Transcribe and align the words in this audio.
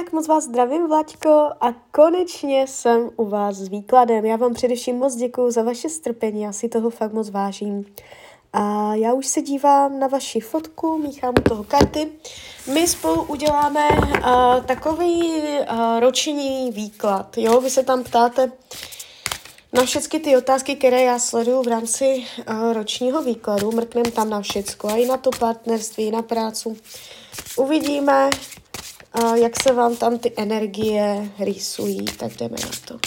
Tak 0.00 0.12
moc 0.12 0.28
vás 0.28 0.44
zdravím, 0.44 0.88
Vlaďko, 0.88 1.50
a 1.60 1.72
konečně 1.90 2.66
jsem 2.66 3.10
u 3.16 3.24
vás 3.24 3.56
s 3.56 3.68
výkladem. 3.68 4.24
Já 4.24 4.36
vám 4.36 4.54
především 4.54 4.98
moc 4.98 5.14
děkuji 5.14 5.50
za 5.50 5.62
vaše 5.62 5.88
strpení, 5.88 6.42
já 6.42 6.52
si 6.52 6.68
toho 6.68 6.90
fakt 6.90 7.12
moc 7.12 7.30
vážím. 7.30 7.84
A 8.52 8.94
já 8.94 9.12
už 9.12 9.26
se 9.26 9.42
dívám 9.42 9.98
na 9.98 10.06
vaši 10.06 10.40
fotku, 10.40 10.98
míchám 10.98 11.34
u 11.38 11.42
toho 11.42 11.64
karty. 11.64 12.08
My 12.72 12.88
spolu 12.88 13.22
uděláme 13.22 13.88
uh, 13.90 14.64
takový 14.66 15.22
uh, 15.22 16.00
roční 16.00 16.70
výklad. 16.72 17.38
Jo, 17.38 17.60
vy 17.60 17.70
se 17.70 17.82
tam 17.82 18.04
ptáte 18.04 18.52
na 19.72 19.84
všechny 19.84 20.20
ty 20.20 20.36
otázky, 20.36 20.76
které 20.76 21.02
já 21.02 21.18
sleduju 21.18 21.62
v 21.62 21.68
rámci 21.68 22.24
uh, 22.50 22.72
ročního 22.72 23.22
výkladu. 23.22 23.72
Mrkneme 23.72 24.10
tam 24.10 24.30
na 24.30 24.40
všecko, 24.40 24.88
a 24.88 24.96
i 24.96 25.06
na 25.06 25.16
to 25.16 25.30
partnerství, 25.30 26.04
i 26.04 26.10
na 26.10 26.22
prácu. 26.22 26.76
Uvidíme, 27.56 28.30
jak 29.34 29.62
se 29.62 29.72
vám 29.72 29.96
tam 29.96 30.18
ty 30.18 30.32
energie 30.36 31.30
rýsují, 31.38 32.04
tak 32.04 32.32
jdeme 32.36 32.56
na 32.62 32.70
to. 32.88 32.98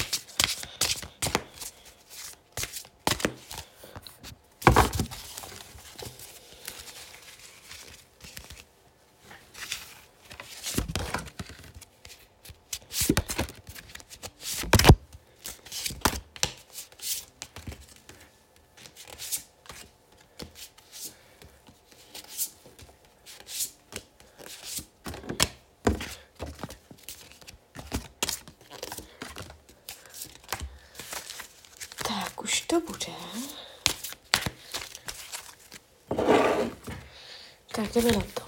Tak 32.08 32.44
už 32.44 32.62
to 32.62 32.82
bude. 32.82 33.14
Tak 37.78 37.96
jdeme 37.96 38.12
na 38.12 38.24
to. 38.34 38.42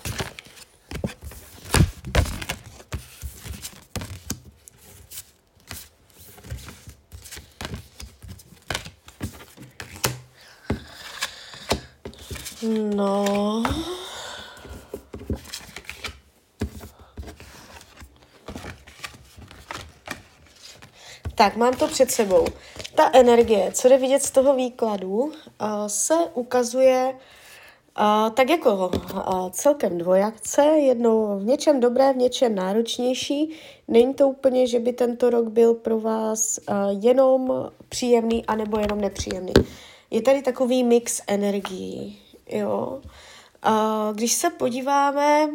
No. 12.95 13.63
Tak, 21.35 21.55
mám 21.55 21.73
to 21.73 21.87
před 21.87 22.11
sebou. 22.11 22.47
Ta 22.95 23.11
energie, 23.13 23.71
co 23.71 23.89
jde 23.89 23.97
vidět 23.97 24.23
z 24.23 24.31
toho 24.31 24.55
výkladu, 24.55 25.17
uh, 25.17 25.31
se 25.87 26.13
ukazuje 26.33 27.13
uh, 27.99 28.33
tak 28.33 28.49
jako 28.49 28.91
uh, 29.03 29.49
celkem 29.51 29.97
dvojakce, 29.97 30.63
jednou 30.63 31.39
v 31.39 31.43
něčem 31.43 31.79
dobré, 31.79 32.13
v 32.13 32.17
něčem 32.17 32.55
náročnější. 32.55 33.51
Není 33.87 34.13
to 34.13 34.27
úplně, 34.27 34.67
že 34.67 34.79
by 34.79 34.93
tento 34.93 35.29
rok 35.29 35.47
byl 35.47 35.73
pro 35.73 35.99
vás 35.99 36.59
uh, 36.69 36.75
jenom 37.03 37.69
příjemný, 37.89 38.45
anebo 38.45 38.79
jenom 38.79 39.01
nepříjemný. 39.01 39.53
Je 40.11 40.21
tady 40.21 40.41
takový 40.41 40.83
mix 40.83 41.21
energií, 41.27 42.19
jo. 42.49 43.01
Uh, 43.67 44.15
když 44.15 44.33
se 44.33 44.49
podíváme 44.49 45.49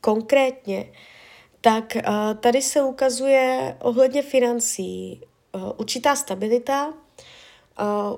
konkrétně, 0.00 0.92
tak 1.60 1.96
uh, 1.96 2.34
tady 2.40 2.62
se 2.62 2.82
ukazuje 2.82 3.76
ohledně 3.82 4.22
financí 4.22 5.20
uh, 5.54 5.72
určitá 5.76 6.16
stabilita, 6.16 6.94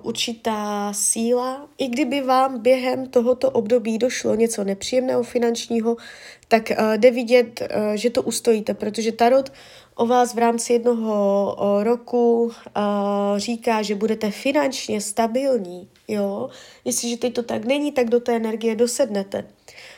určitá 0.03 0.93
síla. 0.93 1.69
I 1.79 1.89
kdyby 1.89 2.21
vám 2.21 2.63
během 2.63 3.07
tohoto 3.07 3.51
období 3.51 3.99
došlo 3.99 4.35
něco 4.35 4.65
nepříjemného 4.65 5.23
finančního, 5.23 5.97
tak 6.49 6.71
uh, 6.71 6.93
jde 6.97 7.11
vidět, 7.11 7.61
uh, 7.61 7.95
že 7.95 8.11
to 8.11 8.23
ustojíte, 8.23 8.75
protože 8.75 9.13
Tarot 9.13 9.53
o 9.95 10.07
vás 10.07 10.35
v 10.35 10.39
rámci 10.39 10.73
jednoho 10.73 11.57
roku 11.83 12.53
říká, 13.37 13.83
že 13.83 13.95
budete 13.95 14.31
finančně 14.31 15.01
stabilní. 15.01 15.89
Jo? 16.09 16.49
Jestliže 16.85 17.17
teď 17.17 17.35
to 17.35 17.43
tak 17.43 17.65
není, 17.65 17.93
tak 17.93 18.11
do 18.11 18.21
té 18.21 18.37
energie 18.37 18.77
dosednete. 18.77 19.45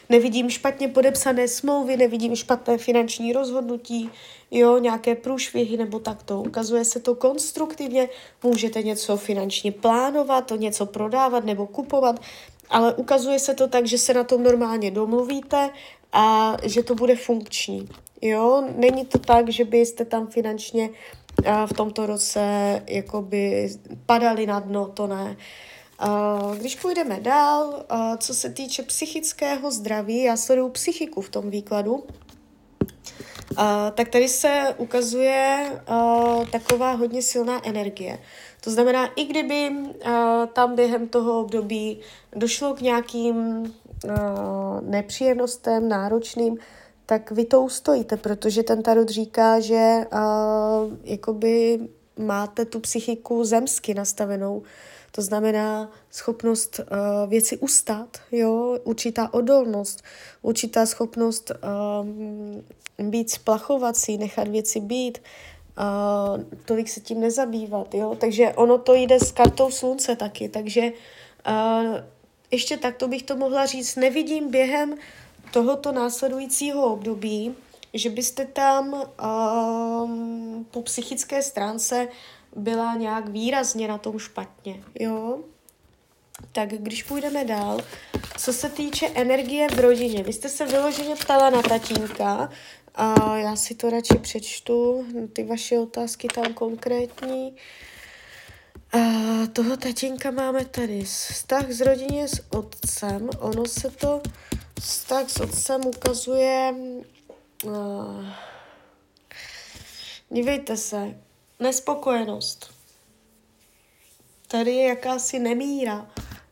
Nevidím 0.09 0.51
špatně 0.51 0.89
podepsané 0.89 1.49
smlouvy, 1.49 1.97
nevidím 1.97 2.37
špatné 2.37 2.79
finanční 2.79 3.33
rozhodnutí, 3.33 4.11
jo, 4.51 4.79
nějaké 4.79 5.15
průšvihy 5.15 5.77
nebo 5.77 5.99
takto. 5.99 6.41
Ukazuje 6.41 6.85
se 6.85 7.01
to 7.01 7.15
konstruktivně, 7.15 8.09
můžete 8.43 8.83
něco 8.83 9.17
finančně 9.17 9.73
plánovat, 9.73 10.47
to 10.47 10.57
něco 10.57 10.87
prodávat 10.87 11.45
nebo 11.45 11.67
kupovat, 11.67 12.21
ale 12.71 12.95
ukazuje 12.95 13.39
se 13.39 13.55
to 13.55 13.69
tak, 13.69 13.87
že 13.87 13.99
se 13.99 14.15
na 14.15 14.25
tom 14.25 14.43
normálně 14.43 14.91
domluvíte 14.91 15.71
a 16.13 16.57
že 16.63 16.83
to 16.83 16.95
bude 16.95 17.17
funkční. 17.17 17.89
Jo, 18.23 18.65
není 18.77 19.07
to 19.07 19.19
tak, 19.19 19.49
že 19.49 19.65
byste 19.65 20.05
tam 20.05 20.27
finančně 20.27 20.91
v 21.67 21.73
tomto 21.73 22.07
roce 22.07 22.43
jakoby 22.87 23.69
padali 24.07 24.47
na 24.47 24.61
dno, 24.61 24.87
to 24.87 25.07
ne. 25.07 25.37
Když 26.59 26.77
půjdeme 26.77 27.21
dál, 27.21 27.85
co 28.19 28.35
se 28.35 28.51
týče 28.51 28.83
psychického 28.83 29.71
zdraví, 29.71 30.23
já 30.23 30.37
sleduju 30.37 30.69
psychiku 30.69 31.21
v 31.21 31.29
tom 31.29 31.51
výkladu, 31.51 32.05
tak 33.95 34.09
tady 34.09 34.29
se 34.29 34.75
ukazuje 34.79 35.71
taková 36.53 36.93
hodně 36.93 37.23
silná 37.23 37.69
energie. 37.69 38.19
To 38.61 38.71
znamená, 38.71 39.07
i 39.17 39.25
kdyby 39.25 39.71
tam 40.53 40.75
během 40.75 41.09
toho 41.09 41.41
období 41.41 42.01
došlo 42.37 42.75
k 42.75 42.81
nějakým 42.81 43.65
nepříjemnostem, 44.81 45.89
náročným, 45.89 46.59
tak 47.07 47.31
vy 47.31 47.45
to 47.45 47.63
ustojíte, 47.63 48.17
protože 48.17 48.63
ten 48.63 48.83
tarot 48.83 49.09
říká, 49.09 49.61
že 49.61 50.05
jakoby 51.05 51.81
máte 52.19 52.65
tu 52.65 52.81
psychiku 52.81 53.45
zemsky 53.45 53.95
nastavenou, 53.95 54.63
to 55.11 55.23
znamená 55.23 55.91
schopnost 56.11 56.81
uh, 56.81 57.31
věci 57.31 57.59
ustát, 57.59 58.19
jo, 58.33 58.79
určitá 58.85 59.35
odolnost, 59.35 60.03
určitá 60.43 60.87
schopnost 60.87 61.51
uh, 61.51 63.09
být 63.11 63.31
splachovací, 63.31 64.19
nechat 64.19 64.49
věci 64.49 64.81
být, 64.81 65.19
uh, 65.79 66.43
tolik 66.65 66.89
se 66.89 67.01
tím 67.01 67.21
nezabývat, 67.21 67.95
jo. 67.95 68.17
Takže 68.21 68.53
ono 68.57 68.79
to 68.79 68.95
jde 68.95 69.21
s 69.21 69.33
kartou 69.33 69.71
slunce 69.71 70.17
taky, 70.17 70.49
takže 70.49 70.93
uh, 71.49 71.97
ještě 72.51 72.77
takto 72.77 73.09
bych 73.09 73.23
to 73.23 73.37
mohla 73.37 73.67
říct. 73.67 73.97
Nevidím 73.97 74.51
během 74.51 74.95
tohoto 75.53 75.93
následujícího 75.93 76.93
období, 76.93 77.55
že 77.95 78.11
byste 78.11 78.45
tam 78.45 78.93
uh, 78.93 80.63
po 80.71 80.83
psychické 80.83 81.43
stránce 81.43 82.09
byla 82.57 82.95
nějak 82.95 83.29
výrazně 83.29 83.89
na 83.89 83.99
tom 83.99 84.19
špatně, 84.19 84.83
jo? 85.01 85.39
Tak 86.53 86.69
když 86.69 87.03
půjdeme 87.03 87.45
dál, 87.45 87.81
co 88.39 88.53
se 88.53 88.69
týče 88.69 89.09
energie 89.15 89.69
v 89.69 89.79
rodině, 89.79 90.23
vy 90.23 90.33
jste 90.33 90.49
se 90.49 90.67
vyloženě 90.67 91.17
ptala 91.17 91.51
na 91.51 91.63
tatínka, 91.63 92.51
a 92.95 93.37
já 93.37 93.57
si 93.57 93.75
to 93.75 93.91
radši 93.91 94.15
přečtu, 94.15 95.07
ty 95.33 95.45
vaše 95.45 95.79
otázky 95.79 96.29
tam 96.35 96.55
konkrétní. 96.55 97.57
A 98.93 98.99
toho 99.53 99.77
tatínka 99.77 100.31
máme 100.31 100.65
tady 100.65 101.05
vztah 101.05 101.71
z 101.71 101.81
rodině 101.81 102.29
s 102.29 102.43
otcem. 102.51 103.31
Ono 103.39 103.65
se 103.65 103.91
to 103.91 104.23
vztah 104.81 105.31
s 105.31 105.41
otcem 105.41 105.87
ukazuje... 105.87 106.75
Uh, 107.67 108.25
dívejte 110.31 110.77
se, 110.77 111.15
nespokojenost. 111.61 112.75
Tady 114.49 114.71
je 114.71 114.89
jakási 114.89 115.39
nemíra. 115.39 116.07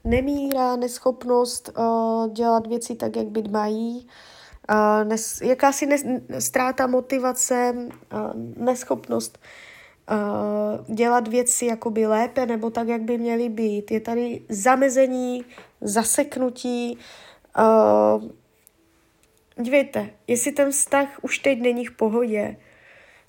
Nemíra, 0.05 0.77
neschopnost 0.77 1.71
uh, 1.79 2.33
dělat 2.33 2.67
věci 2.67 2.95
tak, 2.95 3.17
jak 3.17 3.27
být 3.27 3.51
mají. 3.51 4.09
Uh, 4.71 5.09
nes, 5.09 5.41
jakási 5.41 5.87
nes, 5.87 6.05
ztráta 6.39 6.87
motivace, 6.87 7.75
uh, 7.77 8.31
neschopnost 8.57 9.39
uh, 10.11 10.95
dělat 10.95 11.29
věci 11.29 11.67
jakoby 11.67 12.07
lépe 12.07 12.47
nebo 12.47 12.71
tak, 12.71 12.89
jak 12.89 13.03
by 13.03 13.19
měly 13.19 13.49
být. 13.49 13.91
Je 13.91 14.01
tady 14.01 14.43
zamezení, 14.49 15.45
zaseknutí. 15.81 16.99
Uh, 17.59 18.31
dívejte, 19.61 20.11
jestli 20.27 20.53
ten 20.53 20.71
vztah 20.71 21.09
už 21.23 21.39
teď 21.39 21.61
není 21.61 21.87
v 21.87 21.97
pohodě, 21.97 22.57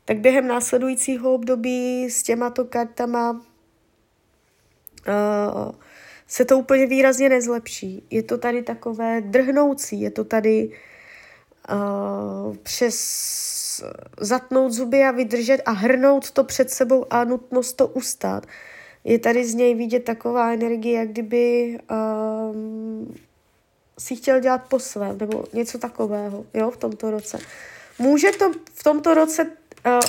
tak 0.06 0.18
během 0.18 0.48
následujícího 0.48 1.34
období 1.34 2.10
s 2.10 2.24
těmato 2.24 2.66
kartama 2.66 3.32
uh, 3.32 3.42
se 6.28 6.46
to 6.46 6.58
úplně 6.58 6.88
výrazně 6.88 7.30
nezlepší. 7.30 8.04
Je 8.10 8.24
to 8.24 8.38
tady 8.38 8.64
takové 8.64 9.22
drhnoucí, 9.22 10.02
je 10.02 10.12
to 10.12 10.24
tady 10.24 10.72
uh, 11.72 12.58
přes 12.58 13.24
zatnout 14.20 14.72
zuby 14.72 15.04
a 15.04 15.12
vydržet 15.12 15.62
a 15.66 15.72
hrnout 15.72 16.32
to 16.32 16.44
před 16.44 16.70
sebou 16.70 17.06
a 17.10 17.24
nutnost 17.24 17.74
to 17.74 17.88
ustát. 17.88 18.46
Je 19.04 19.20
tady 19.20 19.46
z 19.46 19.54
něj 19.54 19.76
vidět 19.76 20.04
taková 20.04 20.54
energie, 20.54 21.00
jak 21.00 21.10
kdyby 21.10 21.78
um, 22.52 23.16
si 24.04 24.16
chtěl 24.16 24.40
dělat 24.40 24.62
po 24.68 24.80
svém, 24.80 25.18
nebo 25.18 25.46
něco 25.54 25.78
takového, 25.78 26.46
jo, 26.54 26.72
v 26.72 26.78
tomto 26.78 27.12
roce. 27.12 27.40
Může 28.00 28.32
to 28.32 28.52
v 28.74 28.84
tomto 28.84 29.14
roce 29.14 29.44
uh, 29.44 29.50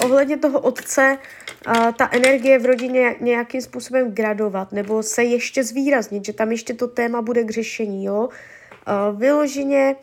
ohledně 0.05 0.37
toho 0.37 0.61
otce 0.61 1.19
uh, 1.67 1.93
ta 1.93 2.09
energie 2.13 2.59
v 2.59 2.67
rodině 2.67 3.17
nějakým 3.21 3.63
způsobem 3.63 4.13
gradovat, 4.13 4.73
nebo 4.73 5.03
se 5.03 5.25
ještě 5.25 5.65
zvýraznit, 5.65 6.25
že 6.25 6.33
tam 6.33 6.53
ještě 6.53 6.75
to 6.75 6.89
téma 6.89 7.23
bude 7.23 7.45
k 7.45 7.51
řešení, 7.51 8.05
jo. 8.05 8.29
Uh, 8.29 9.21
vyloženě 9.21 9.97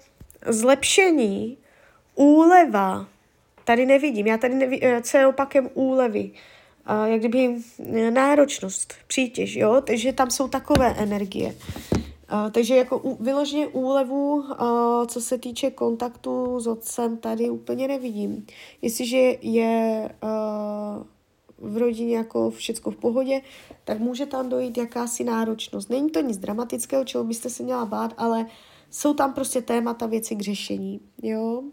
zlepšení, 0.48 1.58
úleva, 2.16 3.08
tady 3.64 3.86
nevidím, 3.86 4.28
já 4.28 4.38
tady 4.38 4.54
nevidím, 4.54 4.90
co 5.02 5.18
je 5.18 5.28
opakem 5.28 5.70
úlevy, 5.74 6.32
uh, 6.90 7.12
jak 7.12 7.20
kdyby 7.20 7.56
náročnost, 8.10 8.94
přítěž, 9.08 9.56
jo, 9.56 9.82
takže 9.82 10.14
tam 10.14 10.32
jsou 10.32 10.48
takové 10.48 10.96
energie. 10.98 11.48
Uh, 11.48 12.01
takže 12.52 12.76
jako 12.76 13.18
vyloženě 13.20 13.68
úlevu, 13.68 14.44
co 15.08 15.22
se 15.22 15.38
týče 15.38 15.72
kontaktu 15.72 16.60
s 16.60 16.68
otcem, 16.68 17.18
tady 17.18 17.50
úplně 17.50 17.88
nevidím. 17.88 18.46
Jestliže 18.82 19.18
je 19.42 20.10
v 21.58 21.78
rodině 21.78 22.18
jako 22.18 22.50
všecko 22.50 22.92
v 22.92 22.96
pohodě, 22.96 23.42
tak 23.84 24.00
může 24.00 24.26
tam 24.26 24.50
dojít 24.50 24.78
jakási 24.78 25.24
náročnost. 25.24 25.90
Není 25.90 26.10
to 26.10 26.22
nic 26.22 26.38
dramatického, 26.38 27.06
čeho 27.06 27.24
byste 27.24 27.50
se 27.50 27.64
měla 27.64 27.86
bát, 27.86 28.14
ale 28.18 28.46
jsou 28.90 29.14
tam 29.14 29.34
prostě 29.34 29.62
témata, 29.62 30.06
věci 30.06 30.36
k 30.36 30.42
řešení, 30.42 31.00
jo. 31.24 31.64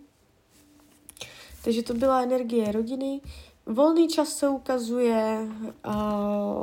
Takže 1.64 1.82
to 1.82 1.94
byla 1.94 2.22
energie 2.22 2.72
rodiny. 2.72 3.20
Volný 3.66 4.08
čas 4.08 4.28
se 4.28 4.48
ukazuje, 4.48 5.48
uh, 5.86 6.62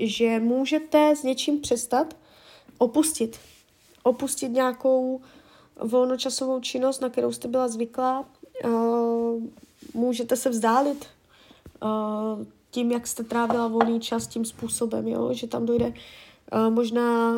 že 0.00 0.40
můžete 0.40 1.16
s 1.16 1.22
něčím 1.22 1.60
přestat, 1.60 2.16
opustit. 2.78 3.38
Opustit 4.02 4.52
nějakou 4.52 5.20
volnočasovou 5.80 6.60
činnost, 6.60 7.00
na 7.00 7.08
kterou 7.08 7.32
jste 7.32 7.48
byla 7.48 7.68
zvyklá. 7.68 8.24
Uh, 8.64 9.42
můžete 9.94 10.36
se 10.36 10.50
vzdálit 10.50 11.06
uh, 11.82 12.44
tím, 12.70 12.92
jak 12.92 13.06
jste 13.06 13.24
trávila 13.24 13.68
volný 13.68 14.00
čas 14.00 14.26
tím 14.26 14.44
způsobem, 14.44 15.08
jo? 15.08 15.32
že 15.32 15.46
tam 15.46 15.66
dojde 15.66 15.86
uh, 15.86 16.70
možná 16.70 17.32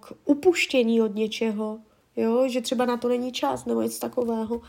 k 0.00 0.12
upuštění 0.24 1.02
od 1.02 1.14
něčeho, 1.14 1.78
jo? 2.16 2.48
že 2.48 2.60
třeba 2.60 2.84
na 2.84 2.96
to 2.96 3.08
není 3.08 3.32
čas 3.32 3.64
nebo 3.64 3.82
něco 3.82 4.00
takového. 4.00 4.60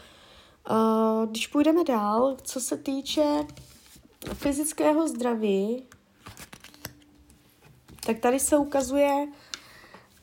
Když 1.30 1.48
půjdeme 1.48 1.84
dál, 1.84 2.38
co 2.42 2.60
se 2.60 2.78
týče 2.78 3.46
fyzického 4.34 5.08
zdraví, 5.08 5.84
tak 8.06 8.20
tady 8.20 8.40
se 8.40 8.58
ukazuje 8.58 9.28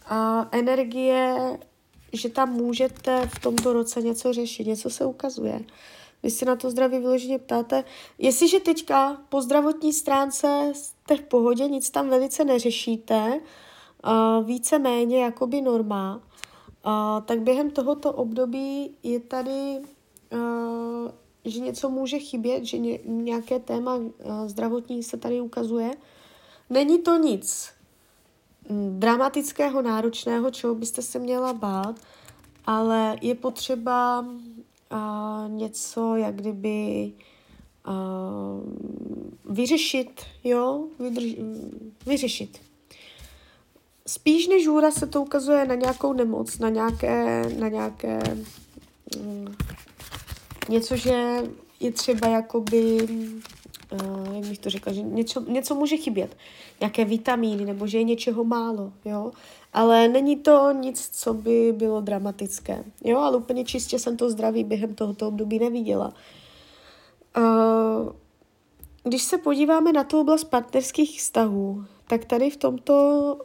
a 0.06 0.48
energie, 0.52 1.58
že 2.12 2.28
tam 2.28 2.52
můžete 2.52 3.26
v 3.34 3.38
tomto 3.38 3.72
roce 3.72 4.02
něco 4.02 4.32
řešit, 4.32 4.66
něco 4.66 4.90
se 4.90 5.04
ukazuje. 5.04 5.60
Vy 6.22 6.30
se 6.30 6.44
na 6.44 6.56
to 6.56 6.70
zdraví 6.70 6.98
vyloženě 6.98 7.38
ptáte. 7.38 7.84
Jestliže 8.18 8.60
teďka 8.60 9.22
po 9.28 9.42
zdravotní 9.42 9.92
stránce 9.92 10.72
jste 10.74 11.16
v 11.16 11.22
pohodě, 11.22 11.68
nic 11.68 11.90
tam 11.90 12.08
velice 12.08 12.44
neřešíte, 12.44 13.40
uh, 14.04 14.46
více-méně 14.46 15.24
jakoby 15.24 15.60
norma, 15.60 16.16
uh, 16.16 16.92
tak 17.24 17.40
během 17.40 17.70
tohoto 17.70 18.12
období 18.12 18.96
je 19.02 19.20
tady, 19.20 19.78
uh, 20.32 21.10
že 21.44 21.60
něco 21.60 21.90
může 21.90 22.18
chybět, 22.18 22.64
že 22.64 22.78
ně, 22.78 22.98
nějaké 23.04 23.58
téma 23.58 23.96
uh, 23.96 24.10
zdravotní 24.46 25.02
se 25.02 25.16
tady 25.16 25.40
ukazuje. 25.40 25.90
Není 26.70 26.98
to 26.98 27.16
nic 27.16 27.75
dramatického, 28.98 29.82
náročného, 29.82 30.50
čeho 30.50 30.74
byste 30.74 31.02
se 31.02 31.18
měla 31.18 31.52
bát, 31.52 31.96
ale 32.66 33.16
je 33.22 33.34
potřeba 33.34 34.20
uh, 34.20 35.48
něco, 35.48 36.16
jak 36.16 36.34
kdyby 36.34 37.12
uh, 37.88 37.94
vyřešit, 39.54 40.22
jo, 40.44 40.84
Vydrž, 40.98 41.34
vyřešit. 42.06 42.60
Spíš 44.06 44.48
než 44.48 44.66
hůra 44.66 44.90
se 44.90 45.06
to 45.06 45.22
ukazuje 45.22 45.64
na 45.64 45.74
nějakou 45.74 46.12
nemoc, 46.12 46.58
na 46.58 46.68
nějaké, 46.68 47.48
na 47.58 47.68
nějaké 47.68 48.22
um, 49.16 49.56
něco, 50.68 50.96
že 50.96 51.42
je 51.80 51.92
třeba 51.92 52.28
jakoby 52.28 53.08
uh, 53.92 54.34
jak 54.34 54.44
bych 54.46 54.58
to 54.58 54.70
řekla, 54.70 54.92
že 54.92 55.02
něco, 55.02 55.40
něco 55.40 55.74
může 55.74 55.96
chybět, 55.96 56.36
nějaké 56.80 57.04
vitamíny, 57.04 57.64
nebo 57.64 57.86
že 57.86 57.98
je 57.98 58.04
něčeho 58.04 58.44
málo, 58.44 58.92
jo, 59.04 59.32
ale 59.72 60.08
není 60.08 60.36
to 60.36 60.72
nic, 60.72 61.08
co 61.12 61.34
by 61.34 61.74
bylo 61.76 62.00
dramatické, 62.00 62.84
jo, 63.04 63.18
ale 63.18 63.36
úplně 63.36 63.64
čistě 63.64 63.98
jsem 63.98 64.16
to 64.16 64.30
zdraví 64.30 64.64
během 64.64 64.94
tohoto 64.94 65.28
období 65.28 65.58
neviděla. 65.58 66.12
Uh, 67.36 68.12
když 69.04 69.22
se 69.22 69.38
podíváme 69.38 69.92
na 69.92 70.04
tu 70.04 70.20
oblast 70.20 70.44
partnerských 70.44 71.20
vztahů, 71.20 71.84
tak 72.08 72.24
tady 72.24 72.50
v 72.50 72.56
tomto 72.56 72.94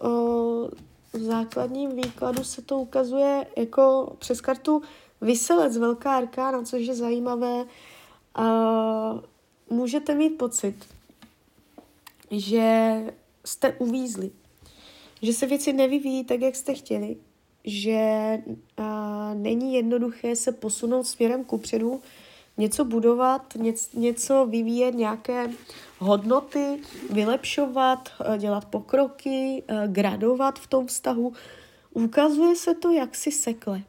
uh, 0.03 1.21
základním 1.21 1.95
výkladu 1.95 2.43
se 2.43 2.61
to 2.61 2.77
ukazuje 2.77 3.47
jako 3.57 4.15
přes 4.19 4.41
kartu 4.41 4.81
Vyselec, 5.21 5.77
velká 5.77 6.17
arkána, 6.17 6.63
což 6.63 6.81
je 6.81 6.95
zajímavé. 6.95 7.65
Můžete 9.69 10.15
mít 10.15 10.29
pocit, 10.29 10.75
že 12.31 12.95
jste 13.45 13.73
uvízli, 13.73 14.31
že 15.21 15.33
se 15.33 15.45
věci 15.45 15.73
nevyvíjí 15.73 16.23
tak, 16.23 16.41
jak 16.41 16.55
jste 16.55 16.73
chtěli, 16.73 17.17
že 17.63 18.37
a, 18.77 19.33
není 19.33 19.73
jednoduché 19.73 20.35
se 20.35 20.51
posunout 20.51 21.07
směrem 21.07 21.43
kupředu, 21.43 22.01
něco 22.57 22.85
budovat, 22.85 23.55
něco, 23.55 23.99
něco 23.99 24.45
vyvíjet, 24.45 24.95
nějaké 24.95 25.49
hodnoty, 25.99 26.81
vylepšovat, 27.09 28.09
dělat 28.37 28.65
pokroky, 28.65 29.63
gradovat 29.87 30.59
v 30.59 30.67
tom 30.67 30.87
vztahu. 30.87 31.33
Ukazuje 31.93 32.55
se 32.55 32.75
to 32.75 32.91
jaksi 32.91 33.31
sekle. 33.31 33.81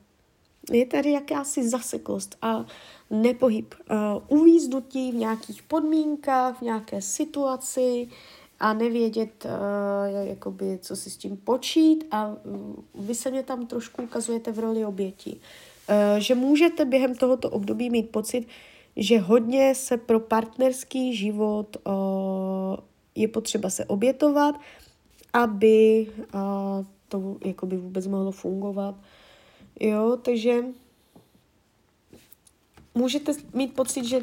Je 0.71 0.87
tady 0.87 1.13
jakási 1.13 1.69
zaseklost 1.69 2.37
a 2.43 2.67
nepohyb, 3.11 3.75
uh, 3.91 4.41
uvíznutí 4.41 5.13
v 5.13 5.15
nějakých 5.15 5.63
podmínkách, 5.63 6.59
v 6.59 6.63
nějaké 6.63 7.03
situaci 7.03 8.09
a 8.61 8.73
nevědět, 8.73 9.45
uh, 9.45 10.29
jakoby, 10.29 10.79
co 10.83 10.97
si 10.97 11.11
s 11.11 11.17
tím 11.17 11.37
počít 11.37 12.05
a 12.11 12.29
uh, 12.29 13.07
vy 13.07 13.15
se 13.15 13.31
mě 13.31 13.43
tam 13.43 13.67
trošku 13.67 14.03
ukazujete 14.03 14.53
v 14.53 14.59
roli 14.59 14.85
oběti. 14.85 15.41
Uh, 15.91 16.19
že 16.19 16.35
můžete 16.35 16.85
během 16.85 17.15
tohoto 17.15 17.51
období 17.51 17.91
mít 17.91 18.11
pocit, 18.11 18.47
že 18.97 19.19
hodně 19.19 19.75
se 19.75 19.97
pro 19.97 20.21
partnerský 20.21 21.17
život 21.17 21.77
uh, 21.87 21.93
je 23.15 23.29
potřeba 23.29 23.71
se 23.71 23.85
obětovat, 23.85 24.55
aby 25.33 26.07
uh, 26.35 26.41
to 27.09 27.37
jakoby 27.45 27.77
vůbec 27.77 28.07
mohlo 28.07 28.31
fungovat. 28.31 28.95
Jo, 29.81 30.19
takže 30.23 30.65
můžete 32.95 33.33
mít 33.53 33.75
pocit, 33.75 34.05
že 34.05 34.21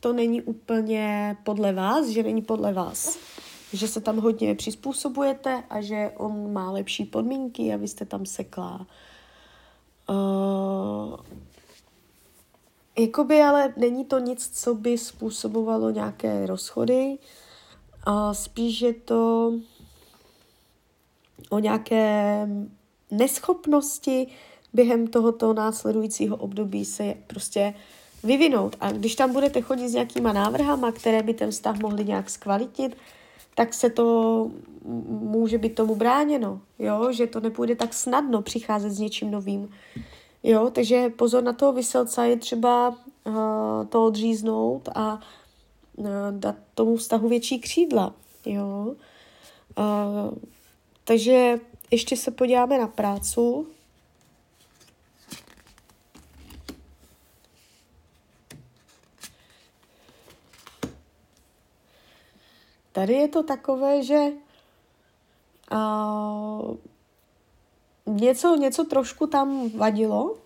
to 0.00 0.12
není 0.12 0.42
úplně 0.42 1.36
podle 1.44 1.72
vás, 1.72 2.08
že 2.08 2.22
není 2.22 2.42
podle 2.42 2.72
vás. 2.72 3.18
Že 3.72 3.88
se 3.88 4.00
tam 4.00 4.16
hodně 4.16 4.54
přizpůsobujete 4.54 5.62
a 5.70 5.80
že 5.80 6.12
on 6.16 6.52
má 6.52 6.70
lepší 6.70 7.04
podmínky 7.04 7.74
a 7.74 7.76
vy 7.76 7.88
jste 7.88 8.04
tam 8.04 8.26
seklá. 8.26 8.86
Uh, 10.08 11.16
jakoby 12.98 13.42
ale 13.42 13.74
není 13.76 14.04
to 14.04 14.18
nic, 14.18 14.62
co 14.62 14.74
by 14.74 14.98
způsobovalo 14.98 15.90
nějaké 15.90 16.46
rozchody. 16.46 17.18
Uh, 18.08 18.32
spíš 18.32 18.80
je 18.80 18.94
to 18.94 19.52
o 21.50 21.58
nějaké 21.58 22.48
neschopnosti 23.10 24.26
během 24.72 25.06
tohoto 25.06 25.54
následujícího 25.54 26.36
období 26.36 26.84
se 26.84 27.14
prostě 27.26 27.74
vyvinout. 28.24 28.76
A 28.80 28.92
když 28.92 29.14
tam 29.14 29.32
budete 29.32 29.60
chodit 29.60 29.88
s 29.88 29.94
nějakýma 29.94 30.32
návrhama, 30.32 30.92
které 30.92 31.22
by 31.22 31.34
ten 31.34 31.50
vztah 31.50 31.78
mohly 31.78 32.04
nějak 32.04 32.30
zkvalitnit, 32.30 32.96
tak 33.54 33.74
se 33.74 33.90
to 33.90 34.50
může 35.08 35.58
být 35.58 35.74
tomu 35.74 35.94
bráněno, 35.94 36.60
jo? 36.78 37.12
že 37.12 37.26
to 37.26 37.40
nepůjde 37.40 37.76
tak 37.76 37.94
snadno 37.94 38.42
přicházet 38.42 38.90
s 38.90 38.98
něčím 38.98 39.30
novým. 39.30 39.68
Jo, 40.42 40.70
takže 40.70 41.08
pozor 41.08 41.42
na 41.42 41.52
toho 41.52 41.72
vyselca 41.72 42.24
je 42.24 42.36
třeba 42.36 42.88
uh, 42.88 43.34
to 43.88 44.04
odříznout 44.04 44.88
a 44.94 45.20
uh, 45.96 46.08
dát 46.30 46.56
tomu 46.74 46.96
vztahu 46.96 47.28
větší 47.28 47.60
křídla. 47.60 48.14
Jo. 48.46 48.94
Uh, 49.78 50.38
takže 51.04 51.60
ještě 51.90 52.16
se 52.16 52.30
podíváme 52.30 52.78
na 52.78 52.86
prácu. 52.86 53.66
Tady 62.92 63.12
je 63.12 63.28
to 63.28 63.42
takové, 63.42 64.02
že 64.02 64.20
uh, 65.72 66.76
něco, 68.06 68.56
něco 68.56 68.84
trošku 68.84 69.26
tam 69.26 69.70
vadilo, 69.70 70.36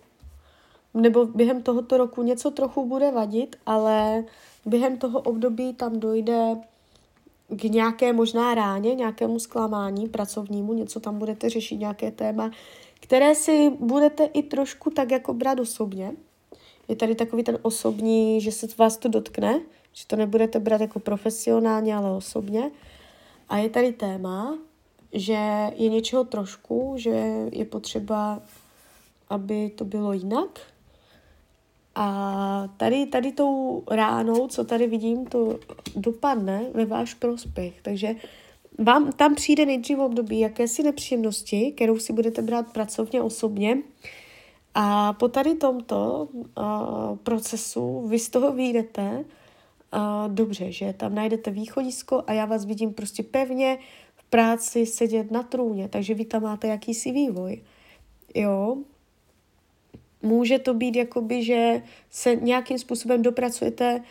nebo 0.93 1.25
během 1.25 1.63
tohoto 1.63 1.97
roku 1.97 2.23
něco 2.23 2.51
trochu 2.51 2.87
bude 2.87 3.11
vadit, 3.11 3.55
ale 3.65 4.23
během 4.65 4.97
toho 4.97 5.19
období 5.19 5.73
tam 5.73 5.99
dojde 5.99 6.55
k 7.55 7.63
nějaké 7.63 8.13
možná 8.13 8.55
ráně, 8.55 8.95
nějakému 8.95 9.39
zklamání 9.39 10.09
pracovnímu, 10.09 10.73
něco 10.73 10.99
tam 10.99 11.19
budete 11.19 11.49
řešit, 11.49 11.77
nějaké 11.77 12.11
téma, 12.11 12.51
které 12.99 13.35
si 13.35 13.69
budete 13.79 14.23
i 14.23 14.43
trošku 14.43 14.89
tak 14.89 15.11
jako 15.11 15.33
brát 15.33 15.59
osobně. 15.59 16.11
Je 16.87 16.95
tady 16.95 17.15
takový 17.15 17.43
ten 17.43 17.59
osobní, 17.61 18.41
že 18.41 18.51
se 18.51 18.67
vás 18.77 18.97
to 18.97 19.07
dotkne, 19.07 19.61
že 19.93 20.07
to 20.07 20.15
nebudete 20.15 20.59
brát 20.59 20.81
jako 20.81 20.99
profesionálně, 20.99 21.95
ale 21.95 22.11
osobně. 22.11 22.71
A 23.49 23.57
je 23.57 23.69
tady 23.69 23.91
téma, 23.91 24.57
že 25.13 25.71
je 25.75 25.89
něčeho 25.89 26.23
trošku, 26.23 26.93
že 26.97 27.09
je 27.51 27.65
potřeba, 27.65 28.41
aby 29.29 29.69
to 29.69 29.85
bylo 29.85 30.13
jinak. 30.13 30.59
A 31.95 32.67
tady, 32.77 33.05
tady 33.05 33.31
tou 33.31 33.83
ránou, 33.91 34.47
co 34.47 34.63
tady 34.63 34.87
vidím, 34.87 35.25
to 35.25 35.59
dopadne 35.95 36.65
ve 36.73 36.85
váš 36.85 37.13
prospěch. 37.13 37.81
Takže 37.81 38.15
vám 38.79 39.11
tam 39.11 39.35
přijde 39.35 39.65
nejdřív 39.65 39.99
období 39.99 40.39
jakési 40.39 40.83
nepříjemnosti, 40.83 41.71
kterou 41.71 41.99
si 41.99 42.13
budete 42.13 42.41
brát 42.41 42.73
pracovně, 42.73 43.21
osobně. 43.21 43.77
A 44.73 45.13
po 45.13 45.27
tady 45.27 45.55
tomto 45.55 46.27
uh, 46.33 47.17
procesu 47.23 48.07
vy 48.07 48.19
z 48.19 48.29
toho 48.29 48.51
vyjdete 48.51 49.01
uh, 49.09 50.33
dobře, 50.33 50.71
že 50.71 50.93
tam 50.93 51.15
najdete 51.15 51.51
východisko 51.51 52.23
a 52.27 52.33
já 52.33 52.45
vás 52.45 52.65
vidím 52.65 52.93
prostě 52.93 53.23
pevně 53.23 53.77
v 54.15 54.23
práci 54.23 54.85
sedět 54.85 55.31
na 55.31 55.43
trůně, 55.43 55.87
takže 55.87 56.13
vy 56.13 56.25
tam 56.25 56.43
máte 56.43 56.67
jakýsi 56.67 57.11
vývoj. 57.11 57.61
Jo, 58.35 58.77
může 60.21 60.59
to 60.59 60.73
být 60.73 60.95
jakoby, 60.95 61.43
že 61.43 61.81
se 62.09 62.35
nějakým 62.35 62.79
způsobem 62.79 63.21
dopracujete 63.21 64.03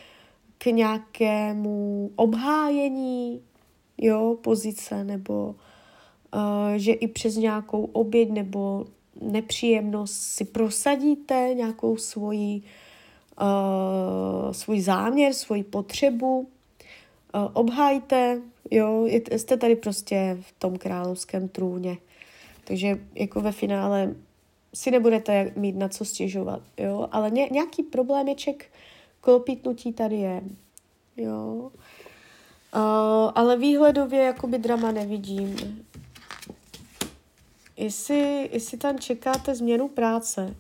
k 0.59 0.67
nějakému 0.67 2.11
obhájení 2.17 3.43
jo, 3.99 4.37
pozice, 4.41 5.05
nebo 5.05 5.55
uh, 6.35 6.41
že 6.77 6.93
i 6.93 7.09
přes 7.09 7.37
nějakou 7.37 7.85
oběť 7.85 8.31
nebo 8.31 8.87
nepříjemnost 9.21 10.23
si 10.23 10.45
prosadíte 10.45 11.51
nějakou 11.55 11.97
svoji, 11.97 12.63
uh, 13.41 14.53
svůj 14.53 14.81
záměr, 14.81 15.33
svoji 15.33 15.65
potřebu, 15.65 16.39
uh, 16.39 16.47
obhájte, 17.53 18.43
jo, 18.71 19.07
jste 19.37 19.57
tady 19.57 19.77
prostě 19.77 20.39
v 20.41 20.53
tom 20.59 20.79
královském 20.79 21.49
trůně. 21.49 21.97
Takže 22.65 23.01
jako 23.15 23.41
ve 23.41 23.53
finále 23.53 24.15
si 24.75 24.91
nebudete 24.91 25.53
mít 25.57 25.77
na 25.77 25.89
co 25.89 26.05
stěžovat, 26.05 26.63
jo, 26.77 27.09
ale 27.13 27.31
ně, 27.31 27.49
nějaký 27.53 27.83
problémeček 27.83 28.73
klopítnutí 29.21 29.93
tady 29.93 30.17
je, 30.17 30.43
jo. 31.17 31.71
Uh, 32.75 33.31
ale 33.35 33.57
výhledově 33.57 34.23
jakoby 34.23 34.59
drama 34.59 34.93
nevidím. 34.93 35.57
Jestli, 37.77 38.49
jestli 38.53 38.79
tam 38.79 38.99
čekáte 38.99 39.55
změnu 39.55 39.89
práce, 39.89 40.55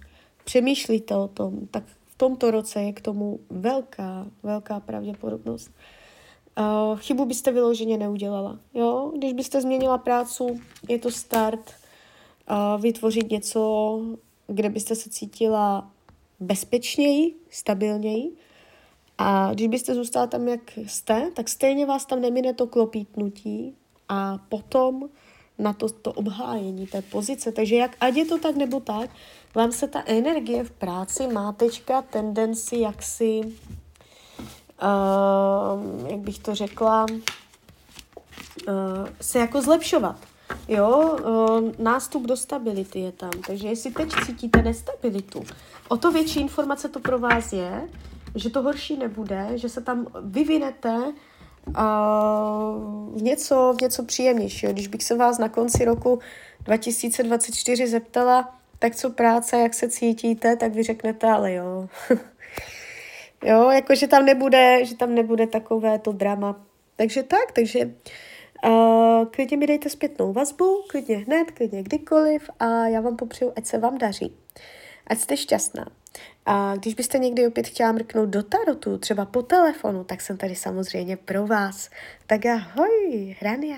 přemýšlíte 0.44 1.16
o 1.16 1.28
tom, 1.28 1.66
tak 1.70 1.84
v 2.08 2.18
tomto 2.18 2.50
roce 2.50 2.82
je 2.82 2.92
k 2.92 3.00
tomu 3.00 3.40
velká, 3.50 4.26
velká 4.42 4.80
pravděpodobnost. 4.80 5.70
Uh, 6.58 6.98
chybu 6.98 7.24
byste 7.24 7.52
vyloženě 7.52 7.98
neudělala. 7.98 8.58
Jo? 8.74 9.12
Když 9.16 9.32
byste 9.32 9.60
změnila 9.60 9.98
prácu, 9.98 10.60
je 10.88 10.98
to 10.98 11.10
start 11.10 11.79
vytvořit 12.78 13.30
něco, 13.30 14.00
kde 14.46 14.68
byste 14.68 14.94
se 14.94 15.10
cítila 15.10 15.90
bezpečněji, 16.40 17.34
stabilněji. 17.50 18.32
A 19.18 19.52
když 19.52 19.68
byste 19.68 19.94
zůstala 19.94 20.26
tam, 20.26 20.48
jak 20.48 20.60
jste, 20.86 21.30
tak 21.34 21.48
stejně 21.48 21.86
vás 21.86 22.06
tam 22.06 22.20
nemine 22.20 22.54
to 22.54 22.66
klopítnutí 22.66 23.74
a 24.08 24.38
potom 24.48 25.08
na 25.58 25.72
to, 25.72 25.88
to 25.88 26.12
obhájení 26.12 26.86
té 26.86 27.02
pozice. 27.02 27.52
Takže 27.52 27.76
jak, 27.76 27.96
ať 28.00 28.16
je 28.16 28.26
to 28.26 28.38
tak 28.38 28.56
nebo 28.56 28.80
tak, 28.80 29.10
vám 29.54 29.72
se 29.72 29.88
ta 29.88 30.02
energie 30.06 30.64
v 30.64 30.70
práci 30.70 31.26
má 31.26 31.52
teďka 31.52 32.02
tendenci 32.02 32.78
jaksi, 32.78 33.40
uh, 34.82 36.10
jak 36.10 36.20
bych 36.20 36.38
to 36.38 36.54
řekla, 36.54 37.06
uh, 37.10 37.16
se 39.20 39.38
jako 39.38 39.62
zlepšovat. 39.62 40.29
Jo, 40.70 41.18
nástup 41.78 42.26
do 42.26 42.36
stability 42.36 42.98
je 42.98 43.12
tam. 43.12 43.30
Takže 43.46 43.68
jestli 43.68 43.90
teď 43.90 44.08
cítíte 44.26 44.62
nestabilitu, 44.62 45.42
o 45.88 45.96
to 45.96 46.12
větší 46.12 46.40
informace 46.40 46.88
to 46.88 47.00
pro 47.00 47.18
vás 47.18 47.52
je, 47.52 47.88
že 48.34 48.50
to 48.50 48.62
horší 48.62 48.96
nebude, 48.96 49.48
že 49.54 49.68
se 49.68 49.80
tam 49.80 50.06
vyvinete 50.20 51.12
v 53.16 53.22
něco, 53.22 53.74
v 53.78 53.82
něco 53.82 54.04
příjemnějšího. 54.04 54.72
Když 54.72 54.88
bych 54.88 55.04
se 55.04 55.16
vás 55.16 55.38
na 55.38 55.48
konci 55.48 55.84
roku 55.84 56.18
2024 56.64 57.86
zeptala, 57.86 58.54
tak 58.78 58.96
co 58.96 59.10
práce, 59.10 59.58
jak 59.58 59.74
se 59.74 59.88
cítíte, 59.88 60.56
tak 60.56 60.74
vy 60.74 60.82
řeknete, 60.82 61.30
ale 61.30 61.52
jo. 61.52 61.88
jo, 63.44 63.70
jako 63.70 63.94
že 63.94 64.06
tam 64.06 64.24
nebude, 64.24 64.84
že 64.84 64.96
tam 64.96 65.14
nebude 65.14 65.46
takové 65.46 65.98
to 65.98 66.12
drama. 66.12 66.56
Takže 66.96 67.22
tak, 67.22 67.52
takže 67.52 67.90
uh, 68.64 69.26
klidně 69.30 69.56
mi 69.56 69.66
dejte 69.66 69.90
zpětnou 69.90 70.32
vazbu, 70.32 70.82
klidně 70.88 71.16
hned, 71.16 71.50
klidně 71.50 71.82
kdykoliv 71.82 72.50
a 72.58 72.86
já 72.86 73.00
vám 73.00 73.16
popřeju, 73.16 73.52
ať 73.56 73.66
se 73.66 73.78
vám 73.78 73.98
daří. 73.98 74.36
Ať 75.06 75.18
jste 75.18 75.36
šťastná. 75.36 75.86
A 76.46 76.76
když 76.76 76.94
byste 76.94 77.18
někdy 77.18 77.46
opět 77.46 77.66
chtěla 77.66 77.92
mrknout 77.92 78.28
do 78.28 78.42
tarotu, 78.42 78.98
třeba 78.98 79.24
po 79.24 79.42
telefonu, 79.42 80.04
tak 80.04 80.20
jsem 80.20 80.36
tady 80.36 80.56
samozřejmě 80.56 81.16
pro 81.16 81.46
vás. 81.46 81.90
Tak 82.26 82.46
ahoj, 82.46 83.36
Hrania. 83.40 83.76